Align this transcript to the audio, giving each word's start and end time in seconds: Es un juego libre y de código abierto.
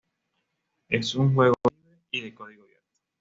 Es 0.89 1.13
un 1.13 1.35
juego 1.35 1.53
libre 1.75 2.01
y 2.09 2.21
de 2.21 2.33
código 2.33 2.63
abierto. 2.63 2.83